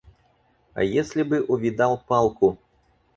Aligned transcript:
А 0.73 0.81
если 0.83 1.21
бы 1.21 1.41
увидал 1.43 2.01
палку? 2.07 2.57